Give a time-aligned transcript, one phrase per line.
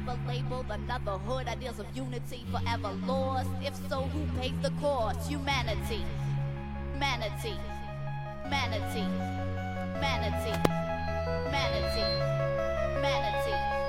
[0.00, 1.48] brother labeled, another hood.
[1.48, 3.50] Ideals of unity forever lost.
[3.62, 5.28] If so, who pays the cost?
[5.28, 6.04] Humanity.
[6.98, 7.58] Manatee.
[8.48, 9.08] Manatee.
[10.00, 10.58] Manatee.
[11.50, 13.02] Manatee.
[13.02, 13.81] Manatee.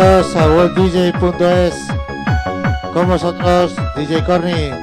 [0.00, 1.74] Bienvenidos a worlddj.es.
[2.92, 4.79] Con vosotros, DJ Corny.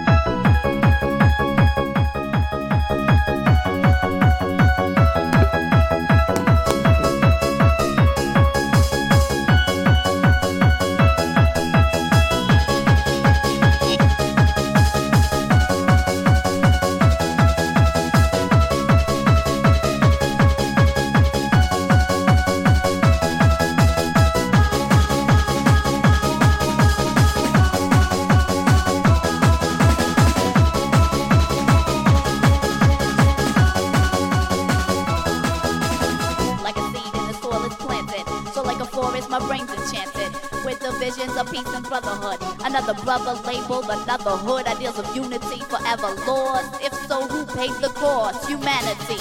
[42.64, 44.68] Another brother labeled, another hood.
[44.68, 46.82] Ideals of unity forever lost.
[46.82, 48.48] If so, who paid the cost?
[48.48, 49.18] Humanity.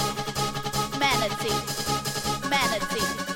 [0.99, 2.49] Manatee.
[2.49, 3.26] Manatee.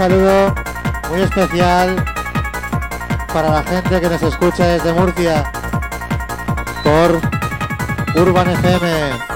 [0.00, 0.54] Saludo
[1.10, 2.02] muy especial
[3.34, 5.52] para la gente que nos escucha desde Murcia
[6.82, 7.20] por
[8.18, 9.29] Urban FM.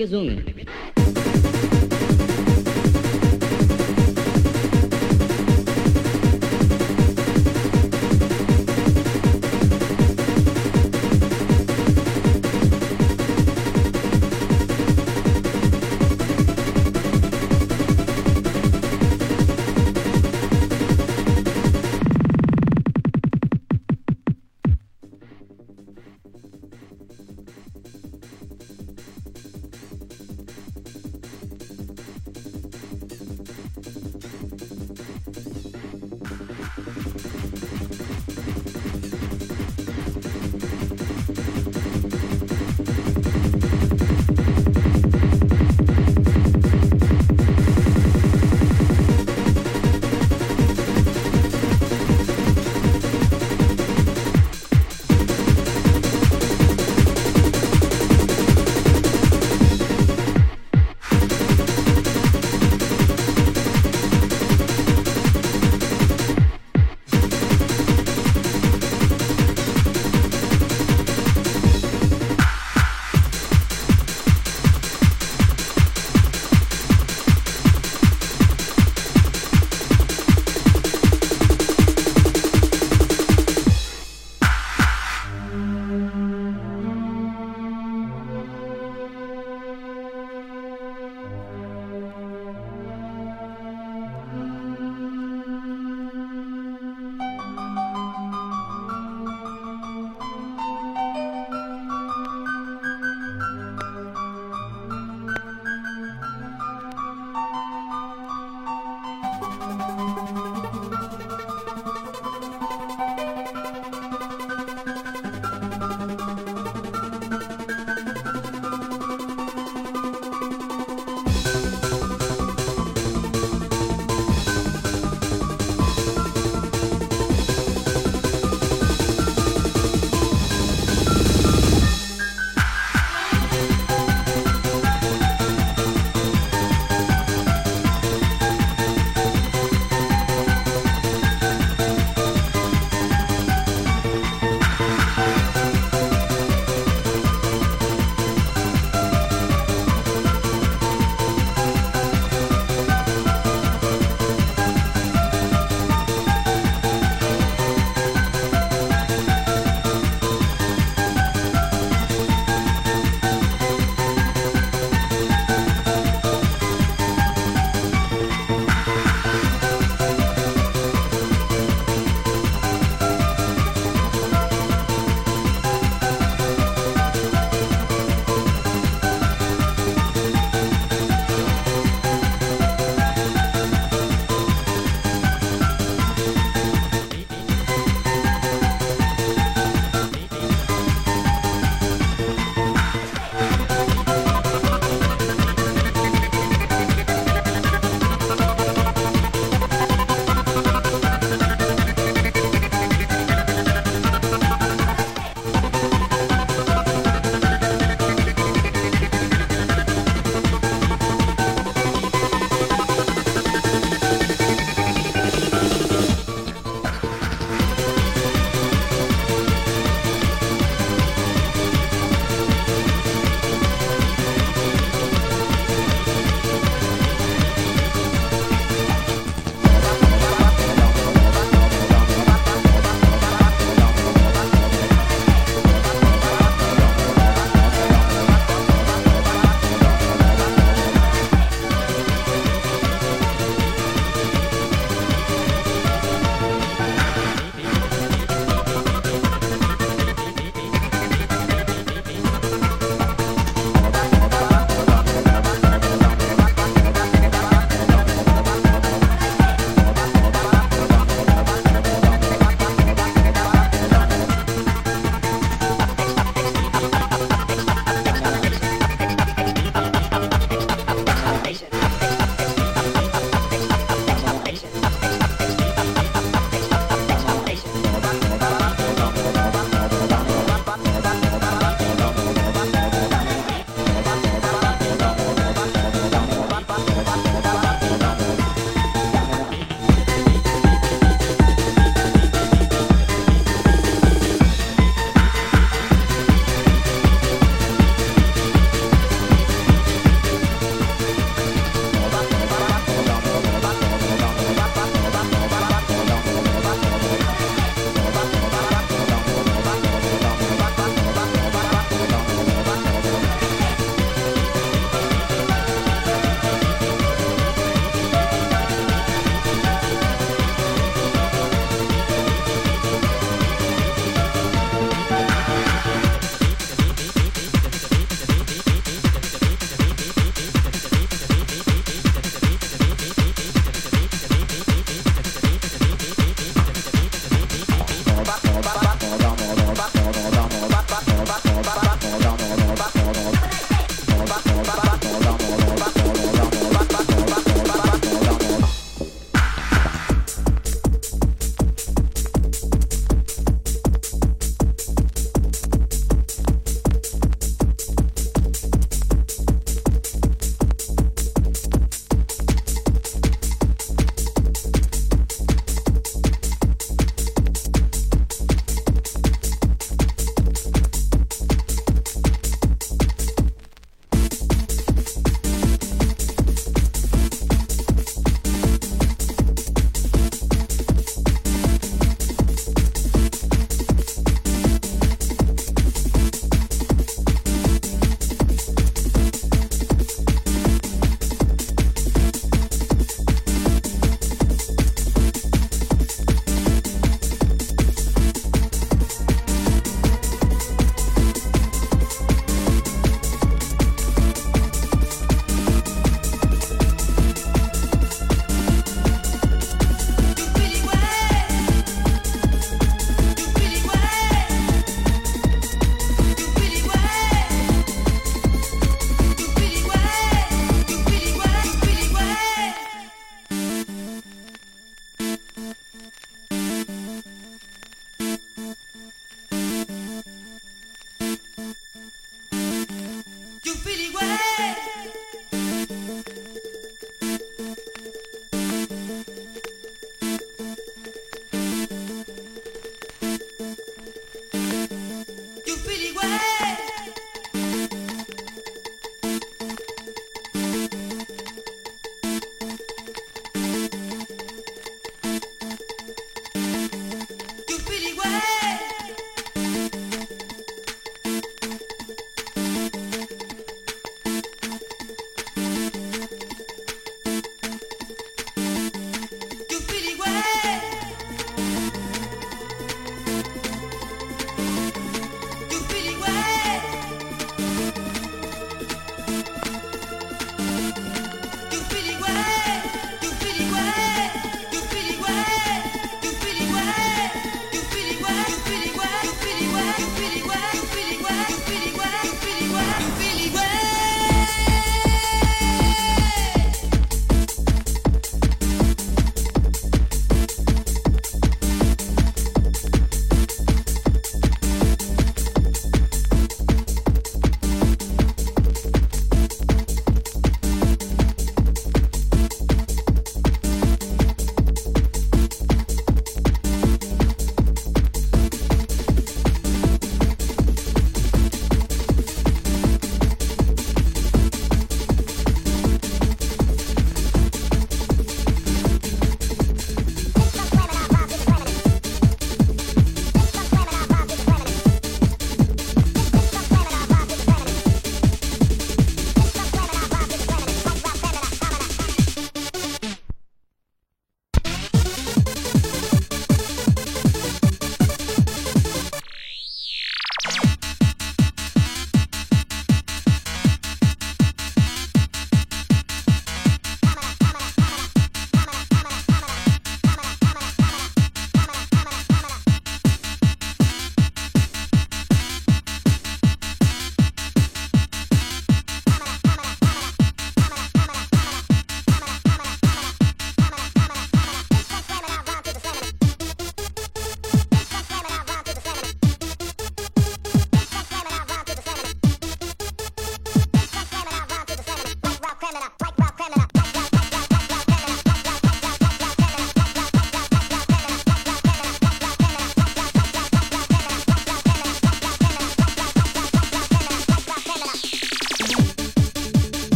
[0.00, 0.59] Manguezuma.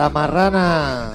[0.00, 1.09] La marrana.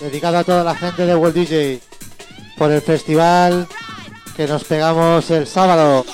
[0.00, 1.80] Dedicado a toda la gente de World DJ
[2.56, 3.66] por el festival
[4.36, 6.04] que nos pegamos el sábado.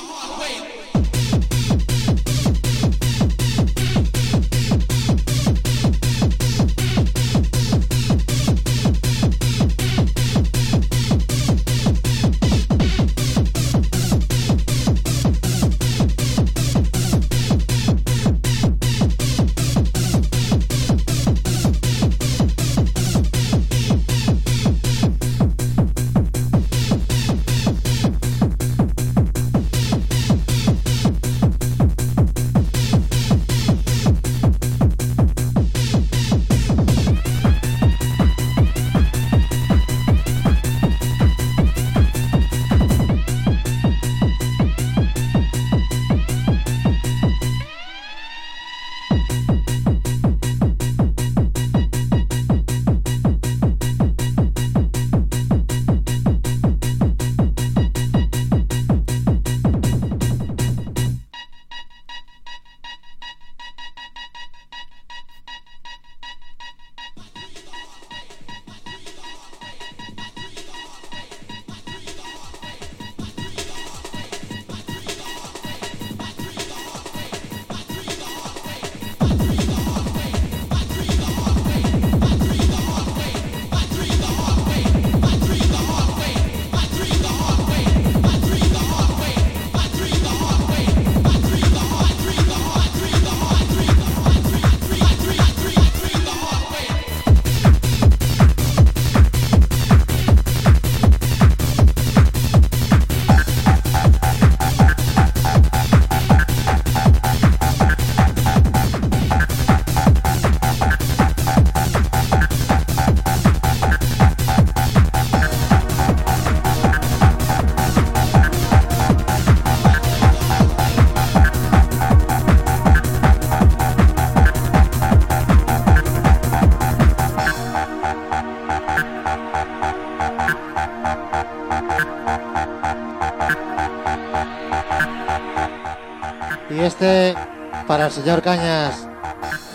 [138.20, 139.08] Señor Cañas.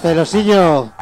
[0.02, 0.95] Celosillo.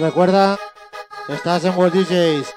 [0.00, 0.58] Recuerda,
[1.28, 2.54] estás en World DJs.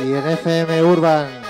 [0.00, 1.41] Y en FM Urban.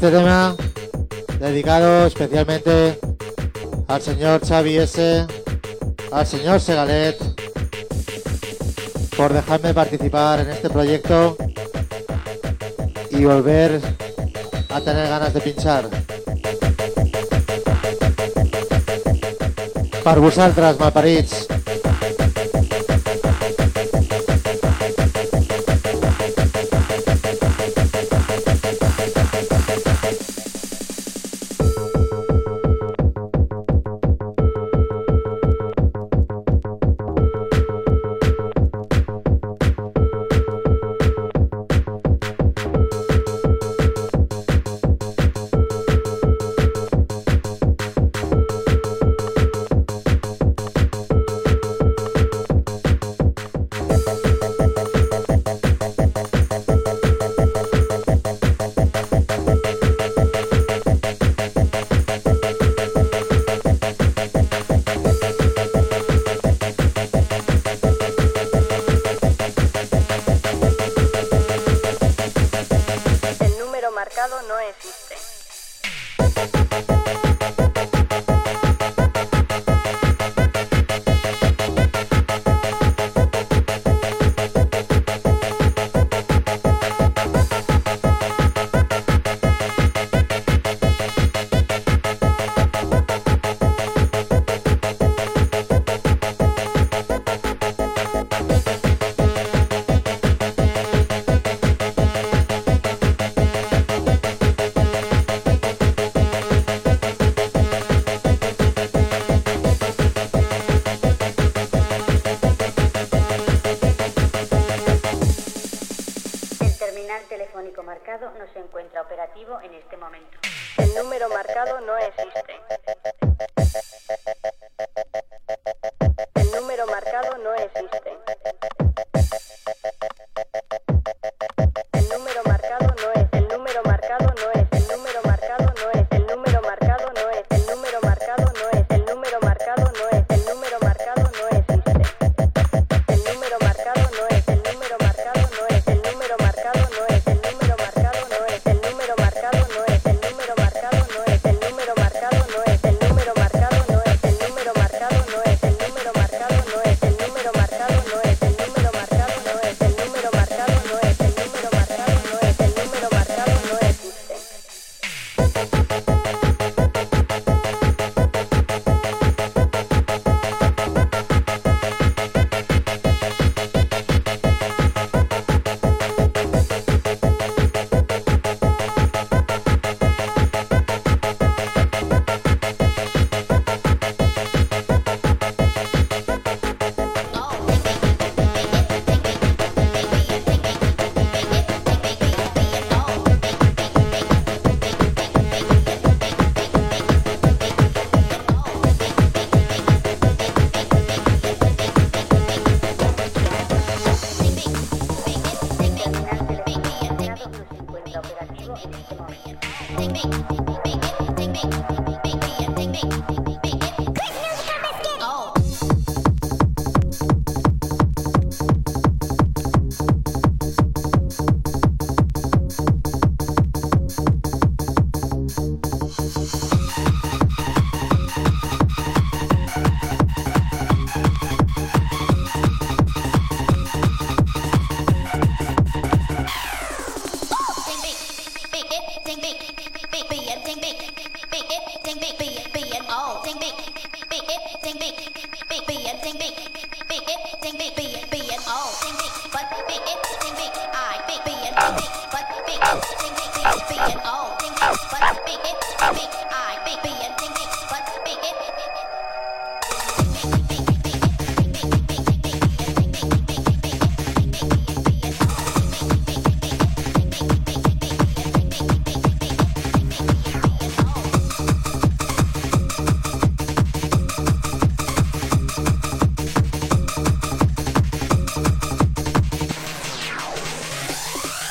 [0.00, 0.54] este tema
[1.40, 3.00] dedicado especialmente
[3.88, 5.26] al señor Xavi S,
[6.12, 7.16] al señor Segalet,
[9.16, 11.36] por dejarme participar en este proyecto
[13.10, 13.80] y volver
[14.68, 15.88] a tener ganas de pinchar.
[20.04, 21.47] Parbusal tras Malparits.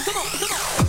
[0.08, 0.87] come on, come on.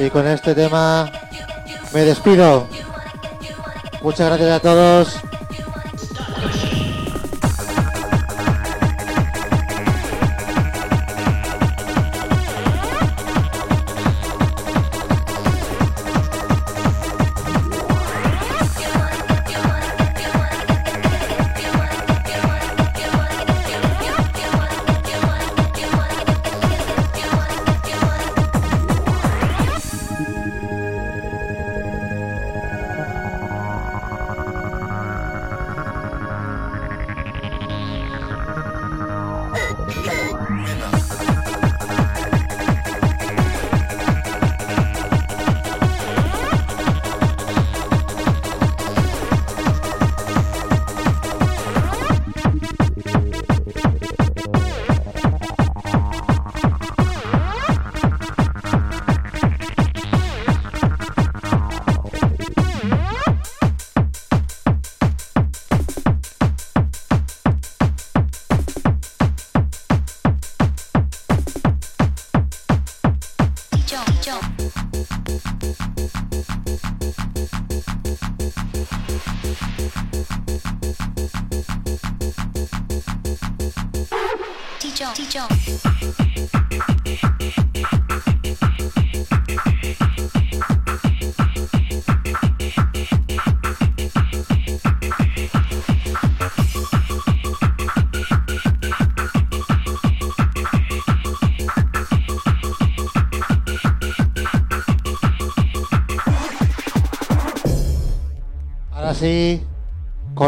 [0.00, 1.10] Y con este tema
[1.92, 2.66] me despido.
[4.00, 5.19] Muchas gracias a todos.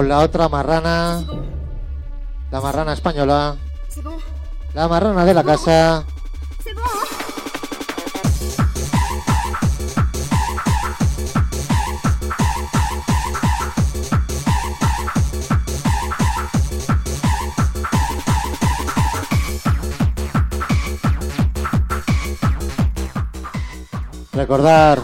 [0.08, 1.22] La otra marrana,
[2.50, 3.56] la marrana española,
[4.74, 6.04] la marrana de la casa.
[24.32, 25.00] Recordar,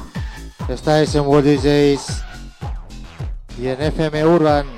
[0.68, 2.24] estáis en World DJs
[3.59, 4.78] y en FM Urban.